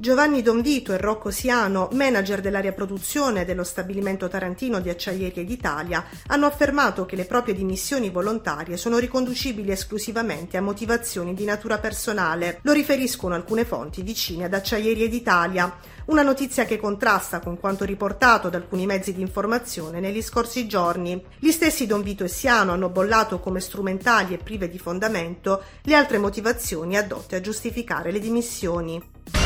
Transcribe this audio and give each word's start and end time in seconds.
Giovanni 0.03 0.43
Donvito 0.43 0.93
e 0.93 0.97
Rocco 0.97 1.31
Siano, 1.31 1.89
manager 1.93 2.41
dell'area 2.41 2.73
produzione 2.73 3.45
dello 3.45 3.63
stabilimento 3.63 4.27
tarantino 4.27 4.81
di 4.81 4.89
Acciaierie 4.89 5.45
d'Italia, 5.45 6.05
hanno 6.27 6.47
affermato 6.47 7.07
che 7.07 7.15
le 7.15 7.25
proprie 7.25 7.55
dimissioni 7.55 8.11
volontarie 8.11 8.77
sono 8.77 8.99
riconducibili 8.99 9.71
esclusivamente 9.71 10.57
a 10.57 10.61
motivazioni 10.61 11.35
di 11.35 11.45
natura 11.45 11.79
personale. 11.79 12.59
Lo 12.63 12.73
riferiscono 12.73 13.37
alcune 13.37 13.65
fonti 13.65 14.03
vicine 14.03 14.47
ad 14.47 14.55
Acciaierie 14.55 15.09
d'Italia. 15.09 15.73
Una 16.07 16.23
notizia 16.23 16.65
che 16.65 16.81
contrasta 16.81 17.39
con 17.39 17.61
quanto 17.61 17.85
riportato 17.85 18.49
da 18.49 18.57
alcuni 18.57 18.87
mezzi 18.87 19.15
di 19.15 19.21
informazione 19.21 20.01
negli 20.01 20.21
scorsi 20.21 20.67
giorni. 20.67 21.25
Gli 21.39 21.53
stessi 21.53 21.87
Don 21.87 22.03
Vito 22.03 22.25
e 22.25 22.29
Siano 22.29 22.73
hanno 22.73 22.89
bollato 22.89 23.39
come 23.39 23.61
strumentali 23.61 24.35
e 24.35 24.39
prive 24.39 24.69
di 24.69 24.81
fondamento 24.81 25.63
le 25.83 25.95
altre 25.95 26.19
motivazioni 26.19 26.97
addotte 26.97 27.37
a 27.37 27.41
giustificare 27.41 28.11
le 28.11 28.19
dimissioni. 28.19 29.42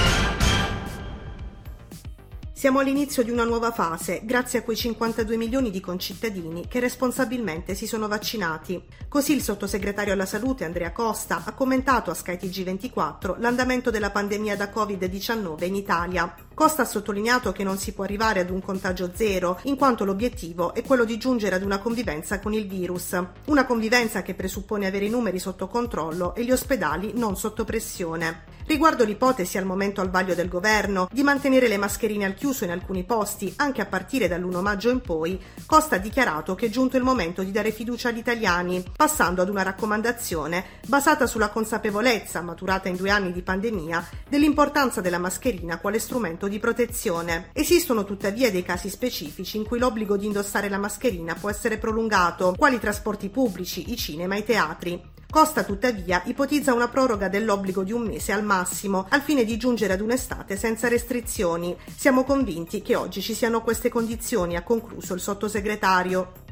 Siamo 2.59 2.79
all'inizio 2.79 3.23
di 3.23 3.31
una 3.31 3.45
nuova 3.45 3.71
fase, 3.71 4.23
grazie 4.25 4.61
a 4.61 4.63
quei 4.63 4.79
52 4.79 5.37
milioni 5.37 5.71
di 5.71 5.79
concittadini 5.79 6.67
che 6.67 6.81
responsabilmente 6.81 7.75
si 7.75 7.87
sono 7.87 8.09
vaccinati. 8.09 8.83
Così 9.11 9.35
il 9.35 9.43
sottosegretario 9.43 10.15
alla 10.15 10.25
salute 10.25 10.65
Andrea 10.65 10.91
Costa 10.91 11.43
ha 11.45 11.53
commentato 11.53 12.11
a 12.11 12.15
skytg 12.15 12.65
24 12.65 13.37
l'andamento 13.41 13.91
della 13.91 14.11
pandemia 14.11 14.57
da 14.57 14.73
Covid-19 14.75 15.65
in 15.67 15.75
Italia. 15.75 16.35
Costa 16.55 16.81
ha 16.81 16.87
sottolineato 16.87 17.53
che 17.53 17.63
non 17.63 17.77
si 17.77 17.93
può 17.93 18.05
arrivare 18.05 18.41
ad 18.41 18.49
un 18.49 18.63
contagio 18.63 19.11
zero, 19.15 19.61
in 19.65 19.77
quanto 19.77 20.07
l'obiettivo 20.07 20.73
è 20.73 20.83
quello 20.83 21.05
di 21.05 21.19
giungere 21.19 21.57
ad 21.57 21.63
una 21.63 21.79
convivenza 21.79 22.41
con 22.41 22.55
il 22.55 22.67
virus. 22.67 23.23
Una 23.49 23.67
convivenza 23.67 24.23
che 24.23 24.33
presuppone 24.33 24.87
avere 24.87 25.05
i 25.05 25.11
numeri 25.11 25.39
sotto 25.39 25.67
controllo 25.69 26.35
e 26.35 26.43
gli 26.43 26.53
ospedali 26.53 27.13
non 27.17 27.37
sotto 27.37 27.67
pressione. 27.67 28.55
Riguardo 28.67 29.05
l'ipotesi 29.05 29.59
al 29.59 29.65
momento 29.65 30.01
al 30.01 30.11
vaglio 30.11 30.35
del 30.35 30.49
governo 30.49 31.09
di 31.13 31.23
mantenere 31.23 31.69
le 31.69 31.77
mascherine 31.77 32.25
al 32.25 32.35
chiuso 32.35 32.45
in 32.65 32.71
alcuni 32.71 33.05
posti, 33.05 33.53
anche 33.57 33.81
a 33.81 33.87
partire 33.87 34.29
dall'1 34.29 34.61
maggio 34.61 34.91
in 34.91 35.01
poi, 35.01 35.41
Costa 35.67 35.97
ha 35.97 35.99
dichiarato 35.99 36.55
che 36.55 36.67
è 36.67 36.69
giunto 36.69 36.97
il 36.97 37.03
momento 37.03 37.43
di 37.43 37.51
dare 37.51 37.73
fiducia 37.73 38.09
agli 38.09 38.19
italiani, 38.19 38.85
passando 38.97 39.43
ad 39.43 39.49
una 39.49 39.63
raccomandazione 39.63 40.65
basata 40.87 41.27
sulla 41.27 41.49
consapevolezza, 41.49 42.41
maturata 42.43 42.89
in 42.89 42.97
due 42.97 43.11
anni 43.11 43.33
di 43.33 43.43
pandemia, 43.43 44.09
dell'importanza 44.29 45.01
della 45.01 45.19
mascherina 45.19 45.79
quale 45.79 45.99
strumento 45.99 46.49
di 46.49 46.59
protezione. 46.59 47.51
Esistono 47.53 48.05
tuttavia 48.05 48.51
dei 48.51 48.63
casi 48.63 48.89
specifici 48.89 49.57
in 49.57 49.65
cui 49.65 49.79
l'obbligo 49.79 50.17
di 50.17 50.27
indossare 50.27 50.69
la 50.69 50.79
mascherina 50.79 51.35
può 51.35 51.51
essere 51.51 51.79
prolungato, 51.79 52.55
quali 52.57 52.77
i 52.77 52.81
trasporti 52.81 53.29
pubblici, 53.29 53.93
i 53.93 53.97
cinema 53.97 54.37
i 54.37 54.45
teatri. 54.45 55.15
Costa 55.29 55.65
tuttavia 55.65 56.23
ipotizza 56.25 56.73
una 56.73 56.89
proroga 56.89 57.29
dell'obbligo 57.29 57.83
di 57.83 57.93
un 57.93 58.03
mese 58.03 58.33
al 58.33 58.43
massimo, 58.43 59.07
al 59.11 59.21
fine 59.21 59.45
di 59.45 59.57
giungere 59.57 59.93
ad 59.93 60.01
un'estate 60.01 60.57
senza 60.57 60.89
restrizioni. 60.89 61.77
Siamo 61.95 62.25
convinti 62.25 62.81
che 62.81 62.97
oggi 62.97 63.21
ci 63.21 63.35
siano 63.35 63.61
queste 63.63 63.91
condizioni, 63.91 64.57
ha 64.57 64.63
concluso 64.63 65.15
il 65.15 65.21
sottosegretario. 65.21 66.45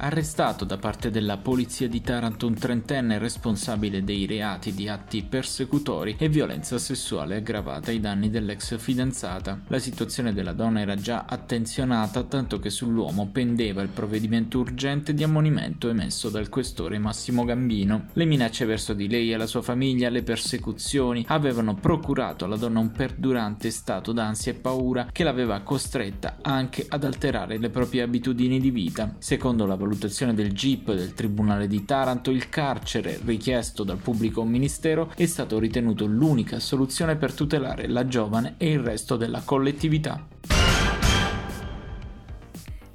Arrestato 0.00 0.64
da 0.64 0.76
parte 0.76 1.10
della 1.10 1.38
polizia 1.38 1.88
di 1.88 2.00
Taranto 2.00 2.46
un 2.46 2.54
trentenne 2.54 3.18
responsabile 3.18 4.04
dei 4.04 4.26
reati 4.26 4.72
di 4.72 4.88
atti 4.88 5.24
persecutori 5.24 6.14
e 6.16 6.28
violenza 6.28 6.78
sessuale 6.78 7.34
aggravata 7.34 7.90
ai 7.90 7.98
danni 7.98 8.30
dell'ex 8.30 8.78
fidanzata. 8.78 9.62
La 9.66 9.80
situazione 9.80 10.32
della 10.32 10.52
donna 10.52 10.78
era 10.78 10.94
già 10.94 11.24
attenzionata 11.28 12.22
tanto 12.22 12.60
che 12.60 12.70
sull'uomo 12.70 13.30
pendeva 13.32 13.82
il 13.82 13.88
provvedimento 13.88 14.60
urgente 14.60 15.14
di 15.14 15.24
ammonimento 15.24 15.88
emesso 15.88 16.28
dal 16.28 16.48
questore 16.48 17.00
Massimo 17.00 17.44
Gambino. 17.44 18.10
Le 18.12 18.24
minacce 18.24 18.66
verso 18.66 18.94
di 18.94 19.08
lei 19.08 19.32
e 19.32 19.36
la 19.36 19.48
sua 19.48 19.62
famiglia, 19.62 20.10
le 20.10 20.22
persecuzioni 20.22 21.24
avevano 21.26 21.74
procurato 21.74 22.44
alla 22.44 22.56
donna 22.56 22.78
un 22.78 22.92
perdurante 22.92 23.72
stato 23.72 24.12
d'ansia 24.12 24.52
e 24.52 24.54
paura 24.54 25.08
che 25.10 25.24
l'aveva 25.24 25.60
costretta 25.62 26.36
anche 26.40 26.86
ad 26.88 27.02
alterare 27.02 27.58
le 27.58 27.70
proprie 27.70 28.02
abitudini 28.02 28.60
di 28.60 28.70
vita. 28.70 29.16
Secondo 29.18 29.66
la 29.66 29.86
valutazione 29.88 30.34
del 30.34 30.52
GIP 30.52 30.92
del 30.92 31.14
Tribunale 31.14 31.66
di 31.66 31.84
Taranto, 31.84 32.30
il 32.30 32.50
carcere 32.50 33.18
richiesto 33.24 33.84
dal 33.84 33.96
pubblico 33.96 34.44
ministero 34.44 35.10
è 35.16 35.24
stato 35.24 35.58
ritenuto 35.58 36.04
l'unica 36.04 36.60
soluzione 36.60 37.16
per 37.16 37.32
tutelare 37.32 37.88
la 37.88 38.06
giovane 38.06 38.54
e 38.58 38.70
il 38.70 38.80
resto 38.80 39.16
della 39.16 39.40
collettività. 39.40 40.37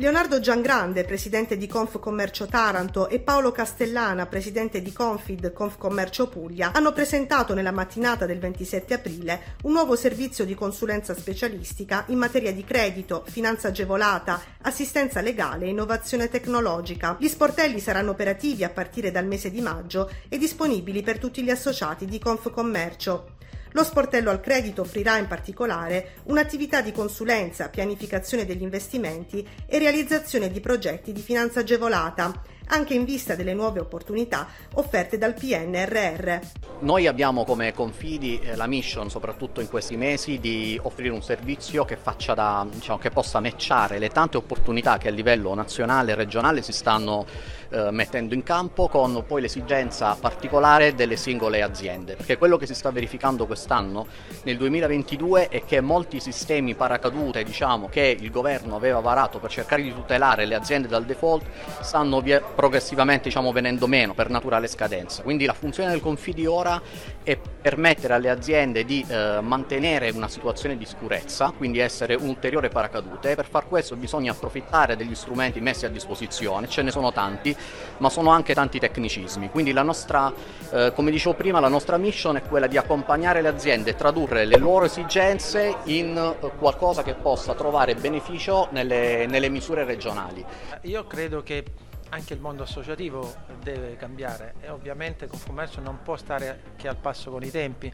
Leonardo 0.04 0.42
Giangrande, 0.42 1.06
presidente 1.06 1.56
di 1.56 1.66
Confcommercio 1.66 2.46
Taranto, 2.46 3.08
e 3.08 3.22
Paolo 3.22 3.54
Castellana, 3.54 4.26
presidente 4.26 4.82
di 4.82 4.92
Confid 4.92 5.54
Confcommercio 5.54 6.28
Puglia, 6.28 6.74
hanno 6.74 6.92
presentato 6.92 7.54
nella 7.54 7.72
mattinata 7.72 8.26
del 8.26 8.38
27 8.38 8.96
aprile 8.96 9.56
un 9.62 9.72
nuovo 9.72 9.96
servizio 9.96 10.44
di 10.44 10.56
consulenza 10.56 11.16
specialistica 11.16 12.04
in 12.08 12.18
materia 12.18 12.52
di 12.52 12.66
credito, 12.66 13.24
finanza 13.26 13.70
agevolata, 13.70 14.42
assistenza 14.64 15.22
legale 15.22 15.68
e 15.68 15.70
innovazione 15.70 16.28
tecnologica. 16.28 17.16
Gli 17.18 17.30
sportelli 17.30 17.80
saranno 17.80 18.12
operativi 18.12 18.66
a 18.66 18.70
partire 18.70 19.10
dal 19.10 19.26
mese 19.26 19.52
di 19.52 19.62
maggio 19.62 20.12
e 20.28 20.38
disponibili 20.38 21.02
per 21.02 21.18
tutti 21.18 21.42
gli 21.42 21.50
associati 21.50 22.04
di 22.04 22.20
Confcommercio. 22.20 23.33
Lo 23.74 23.84
sportello 23.84 24.30
al 24.30 24.40
credito 24.40 24.82
offrirà 24.82 25.18
in 25.18 25.28
particolare 25.28 26.14
un'attività 26.26 26.82
di 26.82 26.92
consulenza, 26.92 27.70
pianificazione 27.70 28.46
degli 28.46 28.62
investimenti 28.62 29.48
e 29.66 29.80
realizzazione 29.80 30.52
di 30.52 30.60
progetti 30.60 31.12
di 31.12 31.22
finanza 31.22 31.62
agevolata, 31.62 32.40
anche 32.68 32.94
in 32.94 33.04
vista 33.04 33.36
delle 33.36 33.54
nuove 33.54 33.80
opportunità 33.80 34.48
offerte 34.74 35.18
dal 35.18 35.34
PNRR. 35.34 36.40
Noi 36.80 37.08
abbiamo 37.08 37.46
come 37.46 37.74
confidi 37.74 38.40
eh, 38.40 38.56
la 38.56 38.68
mission, 38.68 39.10
soprattutto 39.10 39.62
in 39.62 39.70
questi 39.70 39.96
mesi, 39.96 40.40
di 40.40 40.80
offrire 40.82 41.14
un 41.14 41.22
servizio 41.22 41.86
che, 41.86 41.98
da, 42.34 42.68
diciamo, 42.70 43.00
che 43.00 43.10
possa 43.10 43.40
matchare 43.40 44.00
le 44.00 44.10
tante 44.10 44.38
opportunità 44.38 44.98
che 44.98 45.08
a 45.08 45.12
livello 45.12 45.54
nazionale 45.54 46.12
e 46.12 46.16
regionale 46.16 46.62
si 46.62 46.72
stanno 46.72 47.26
eh, 47.70 47.90
mettendo 47.92 48.34
in 48.34 48.44
campo 48.44 48.88
con 48.88 49.24
poi 49.26 49.42
l'esigenza 49.42 50.16
particolare 50.20 50.94
delle 50.94 51.16
singole 51.16 51.62
aziende, 51.62 52.16
perché 52.16 52.38
quello 52.38 52.58
che 52.58 52.68
si 52.68 52.76
sta 52.76 52.92
verificando 52.92 53.46
quest'anno 53.46 54.06
nel 54.44 54.58
2022 54.58 55.48
è 55.48 55.64
che 55.66 55.82
molti 55.82 56.20
sistemi 56.20 56.76
paracadute 56.76 57.44
diciamo, 57.44 57.90
che 57.90 58.16
il 58.20 58.30
governo 58.30 58.76
aveva 58.76 59.00
varato 59.00 59.40
per 59.40 59.50
cercare 59.50 59.82
di 59.82 59.94
tutelare 59.94 60.46
le 60.46 60.54
aziende 60.56 60.88
dal 60.88 61.06
default 61.06 61.46
stanno 61.82 62.22
via, 62.22 62.42
progressivamente 62.54 63.26
diciamo, 63.26 63.52
venendo 63.52 63.88
meno 63.88 64.14
per 64.14 64.30
naturale 64.30 64.68
scadenza. 64.68 65.24
Quindi 65.24 65.46
la 65.46 65.54
funzione 65.54 65.90
del 65.90 66.02
Confidi 66.02 66.46
ora 66.46 66.82
è 67.24 67.38
permettere 67.62 68.14
alle 68.14 68.30
aziende 68.30 68.86
di 68.86 69.06
eh, 69.08 69.40
mantenere 69.42 70.10
una 70.12 70.28
situazione 70.28 70.78
di 70.78 70.86
sicurezza, 70.86 71.54
quindi 71.56 71.80
essere 71.80 72.16
un 72.16 72.28
ulteriore 72.30 72.70
paracadute. 72.70 73.36
Per 73.36 73.46
far 73.46 73.68
questo 73.68 73.96
bisogna 73.96 74.32
approfittare 74.32 74.96
degli 74.96 75.16
strumenti 75.16 75.60
messi 75.62 75.86
a 75.86 75.90
disposizione, 75.90 76.68
ce 76.68 76.82
ne 76.82 76.92
sono 76.92 77.12
tanti, 77.12 77.56
ma 77.98 78.10
sono 78.10 78.30
anche 78.30 78.54
tanti 78.54 78.80
tecnicismi. 78.80 79.50
Quindi 79.50 79.72
la 79.72 79.84
nostra, 79.84 80.32
eh, 80.72 80.92
come 80.94 81.12
dicevo 81.12 81.36
prima, 81.36 81.60
la 81.60 81.68
nostra 81.68 81.98
mission 81.98 82.36
è 82.36 82.42
quella 82.42 82.68
di 82.68 82.78
accompagnare 82.78 83.42
le 83.42 83.48
aziende 83.48 83.92
e 83.92 83.96
tradurre 83.96 84.46
le 84.46 84.58
loro 84.58 84.86
esigenze 84.86 85.76
in 85.86 86.18
eh, 86.18 86.52
qualcosa 86.58 87.04
che 87.04 87.14
possa 87.14 87.54
trovare 87.54 87.96
beneficio 87.96 88.68
nelle, 88.72 89.26
nelle 89.28 89.50
misure 89.50 89.84
regionali. 89.84 90.44
Io 90.82 91.06
credo 91.06 91.44
che 91.44 91.64
anche 92.14 92.36
il 92.36 92.40
mondo 92.40 92.62
associativo 92.62 93.34
deve 93.64 93.96
cambiare 93.96 94.54
e 94.62 94.70
ovviamente 94.70 95.26
Confcommercio 95.26 95.82
non 95.82 96.04
può 96.04 96.16
stare 96.16 96.74
che 96.76 96.88
al 96.88 96.96
passo 96.96 97.32
con 97.32 97.42
i 97.42 97.50
tempi 97.50 97.92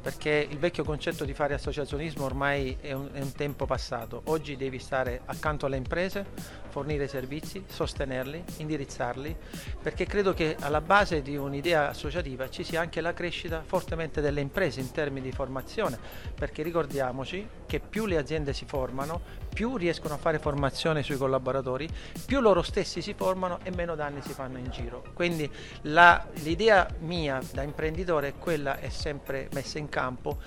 perché 0.00 0.46
il 0.48 0.58
vecchio 0.58 0.84
concetto 0.84 1.24
di 1.24 1.34
fare 1.34 1.54
associazionismo 1.54 2.24
ormai 2.24 2.76
è 2.80 2.92
un, 2.92 3.10
è 3.12 3.20
un 3.20 3.32
tempo 3.32 3.66
passato. 3.66 4.22
Oggi 4.26 4.56
devi 4.56 4.78
stare 4.78 5.20
accanto 5.26 5.66
alle 5.66 5.76
imprese, 5.76 6.24
fornire 6.68 7.08
servizi, 7.08 7.64
sostenerli, 7.66 8.42
indirizzarli, 8.58 9.36
perché 9.82 10.06
credo 10.06 10.32
che 10.32 10.56
alla 10.60 10.80
base 10.80 11.20
di 11.20 11.36
un'idea 11.36 11.88
associativa 11.88 12.48
ci 12.48 12.64
sia 12.64 12.80
anche 12.80 13.00
la 13.00 13.12
crescita 13.12 13.62
fortemente 13.64 14.20
delle 14.20 14.40
imprese 14.40 14.80
in 14.80 14.90
termini 14.90 15.28
di 15.28 15.32
formazione, 15.32 15.98
perché 16.34 16.62
ricordiamoci 16.62 17.46
che 17.66 17.80
più 17.80 18.06
le 18.06 18.16
aziende 18.16 18.52
si 18.52 18.64
formano, 18.64 19.20
più 19.52 19.76
riescono 19.76 20.14
a 20.14 20.18
fare 20.18 20.38
formazione 20.38 21.02
sui 21.02 21.16
collaboratori, 21.16 21.88
più 22.24 22.40
loro 22.40 22.62
stessi 22.62 23.02
si 23.02 23.14
formano 23.14 23.58
e 23.64 23.70
meno 23.70 23.94
danni 23.94 24.22
si 24.22 24.32
fanno 24.32 24.58
in 24.58 24.70
giro. 24.70 25.04
Quindi 25.12 25.50
la, 25.82 26.26
l'idea 26.42 26.88
mia 27.00 27.40
da 27.52 27.62
imprenditore 27.62 28.28
è 28.28 28.34
quella, 28.38 28.78
è 28.78 28.88
sempre 28.88 29.48
messa 29.52 29.78
in 29.78 29.88
campo, 29.90 30.38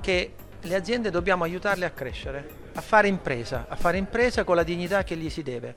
che 0.00 0.34
le 0.60 0.74
aziende 0.76 1.10
dobbiamo 1.10 1.42
aiutarle 1.42 1.84
a 1.84 1.90
crescere, 1.90 2.48
a 2.74 2.80
fare 2.80 3.08
impresa, 3.08 3.66
a 3.68 3.74
fare 3.74 3.98
impresa 3.98 4.44
con 4.44 4.54
la 4.54 4.62
dignità 4.62 5.02
che 5.02 5.16
gli 5.16 5.28
si 5.28 5.42
deve. 5.42 5.74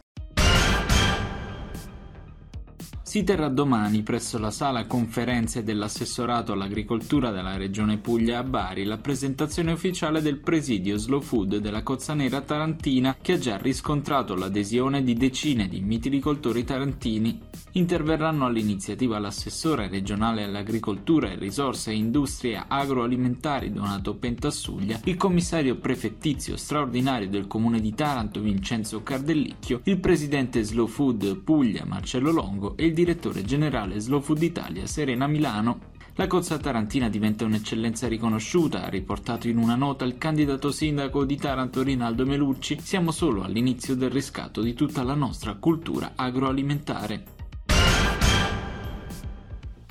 Si 3.16 3.24
terrà 3.24 3.48
domani 3.48 4.02
presso 4.02 4.38
la 4.38 4.52
sala 4.52 4.88
conferenze 4.88 5.64
dell'assessorato 5.64 6.52
all'agricoltura 6.52 7.32
della 7.32 7.56
regione 7.56 7.98
Puglia 7.98 8.40
a 8.40 8.44
Bari 8.44 8.84
la 8.84 8.98
presentazione 8.98 9.72
ufficiale 9.72 10.22
del 10.22 10.40
presidio 10.40 10.98
Slow 10.98 11.22
Food 11.22 11.60
della 11.60 11.82
Cozzanera 11.82 12.42
Tarantina 12.42 13.16
che 13.22 13.32
ha 13.32 13.38
già 13.38 13.56
riscontrato 13.56 14.36
l'adesione 14.36 15.02
di 15.02 15.14
decine 15.14 15.70
di 15.70 15.80
mitilicoltori 15.80 16.66
tarantini. 16.66 17.40
Interverranno 17.72 18.46
all'iniziativa 18.46 19.18
l'assessore 19.18 19.88
regionale 19.88 20.44
all'agricoltura 20.44 21.32
e 21.32 21.38
risorse 21.38 21.92
e 21.92 21.96
industrie 21.96 22.62
agroalimentari 22.68 23.72
Donato 23.72 24.16
Pentassuglia, 24.16 25.00
il 25.06 25.16
commissario 25.16 25.78
prefettizio 25.78 26.58
straordinario 26.58 27.30
del 27.30 27.48
comune 27.48 27.80
di 27.80 27.94
Taranto 27.94 28.42
Vincenzo 28.42 29.04
Cardellicchio, 29.04 29.82
il 29.84 30.00
presidente 30.00 30.64
Slow 30.64 30.88
Food 30.88 31.38
Puglia 31.38 31.86
Marcello 31.86 32.32
Longo 32.32 32.76
e 32.76 32.86
il 32.86 32.88
direttore 32.88 33.04
generale 33.44 34.00
Slow 34.00 34.22
Food 34.22 34.42
Italia 34.42 34.88
Serena 34.88 35.28
Milano. 35.28 35.94
La 36.16 36.28
cozza 36.28 36.58
tarantina 36.58 37.10
diventa 37.10 37.46
un'eccellenza 37.46 38.08
riconosciuta, 38.08 38.84
ha 38.84 38.90
riportato 38.90 39.48
in 39.48 39.58
una 39.58 39.76
nota 39.76 40.06
il 40.06 40.18
candidato 40.18 40.72
sindaco 40.72 41.26
di 41.26 41.36
Taranto 41.36 41.84
Rinaldo 41.84 42.26
Melucci. 42.26 42.80
Siamo 42.80 43.12
solo 43.12 43.44
all'inizio 43.44 43.96
del 43.96 44.10
riscatto 44.10 44.62
di 44.62 44.74
tutta 44.74 45.04
la 45.04 45.14
nostra 45.14 45.56
cultura 45.56 46.14
agroalimentare. 46.16 47.35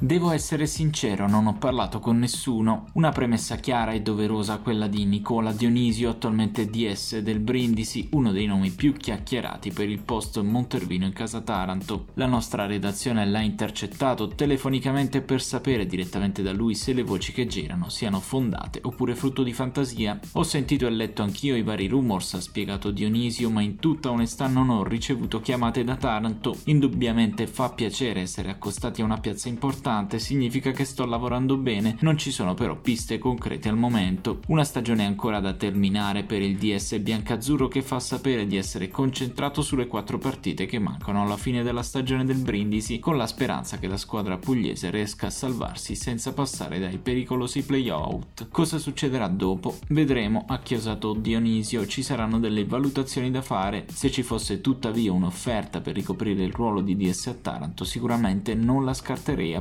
Devo 0.00 0.32
essere 0.32 0.67
sincero, 0.67 1.29
non 1.29 1.46
ho 1.46 1.55
parlato 1.55 2.00
con 2.00 2.19
nessuno. 2.19 2.87
Una 2.94 3.11
premessa 3.11 3.55
chiara 3.56 3.93
e 3.93 4.02
doverosa 4.02 4.58
quella 4.58 4.88
di 4.88 5.05
Nicola 5.05 5.52
Dionisio, 5.52 6.11
attualmente 6.11 6.69
DS 6.69 7.19
del 7.20 7.38
Brindisi, 7.38 8.08
uno 8.11 8.32
dei 8.32 8.46
nomi 8.46 8.70
più 8.70 8.93
chiacchierati 8.93 9.70
per 9.70 9.88
il 9.88 10.00
posto 10.00 10.43
Montervino 10.43 11.06
in 11.06 11.12
casa 11.12 11.43
Taranto. 11.43 12.08
La 12.14 12.26
nostra 12.26 12.67
redazione 12.67 13.25
l'ha 13.25 13.41
intercettato 13.41 14.26
telefonicamente 14.26 15.20
per 15.20 15.41
sapere 15.41 15.87
direttamente 15.87 16.43
da 16.43 16.52
lui 16.52 16.75
se 16.75 16.93
le 16.93 17.05
voci 17.05 17.32
che 17.32 17.46
girano 17.46 17.88
siano 17.88 18.19
fondate 18.19 18.81
oppure 18.82 19.14
frutto 19.14 19.44
di 19.44 19.52
fantasia. 19.52 20.19
Ho 20.32 20.43
sentito 20.43 20.88
e 20.88 20.91
letto 20.91 21.23
anch'io 21.23 21.55
i 21.55 21.62
vari 21.62 21.87
rumors, 21.87 22.35
ha 22.35 22.41
spiegato 22.41 22.91
Dionisio, 22.91 23.49
ma 23.49 23.62
in 23.62 23.76
tutta 23.76 24.11
onestà 24.11 24.49
non 24.49 24.70
ho 24.70 24.82
ricevuto 24.82 25.41
chiamate 25.41 25.85
da 25.85 25.94
Taranto. 25.94 26.56
Indubbiamente 26.64 27.46
fa 27.46 27.70
piacere 27.70 28.23
essere 28.23 28.50
accostati 28.50 29.00
a 29.00 29.05
una 29.05 29.20
piazza 29.20 29.49
importante 29.49 29.82
importante 29.84 30.19
significa 30.19 30.70
che 30.70 30.86
sto 30.86 31.04
lavorando 31.04 31.58
bene, 31.58 31.98
non 32.00 32.16
ci 32.16 32.31
sono 32.31 32.54
però 32.54 32.75
piste 32.75 33.19
concrete 33.19 33.69
al 33.69 33.76
momento. 33.76 34.40
Una 34.46 34.64
stagione 34.64 35.04
ancora 35.04 35.40
da 35.40 35.52
terminare 35.52 36.22
per 36.22 36.40
il 36.40 36.56
DS 36.56 36.98
biancazzurro 37.00 37.69
che 37.69 37.82
fa 37.82 38.00
sapere 38.00 38.46
di 38.46 38.56
essere 38.56 38.88
concentrato 38.88 39.60
sulle 39.60 39.86
quattro 39.86 40.16
partite 40.16 40.64
che 40.64 40.78
mancano 40.78 41.20
alla 41.20 41.36
fine 41.36 41.62
della 41.62 41.82
stagione 41.82 42.25
del 42.25 42.38
Brindisi, 42.38 42.98
con 42.98 43.19
la 43.19 43.26
speranza 43.26 43.76
che 43.76 43.86
la 43.86 43.98
squadra 43.98 44.38
pugliese 44.38 44.88
riesca 44.88 45.26
a 45.26 45.31
salvarsi 45.31 45.94
senza 45.94 46.32
passare 46.32 46.78
dai 46.78 46.96
pericolosi 46.96 47.62
playout. 47.62 48.48
Cosa 48.50 48.78
succederà 48.78 49.28
dopo? 49.28 49.76
Vedremo, 49.88 50.46
ha 50.48 50.60
chiosato 50.60 51.12
Dionisio, 51.12 51.86
ci 51.86 52.02
saranno 52.02 52.38
delle 52.38 52.64
valutazioni 52.64 53.31
da 53.31 53.42
fare. 53.42 53.84
Se 53.92 54.10
ci 54.10 54.22
fosse 54.22 54.62
tuttavia 54.62 55.12
un'offerta 55.12 55.82
per 55.82 55.94
ricoprire 55.94 56.42
il 56.42 56.52
ruolo 56.52 56.81
di 56.81 56.96
DS 56.96 57.26
a 57.26 57.34
Taranto, 57.34 57.84
sicuramente 57.84 58.54
non 58.54 58.86
la 58.86 58.94
scarterei 58.94 59.54
a 59.54 59.60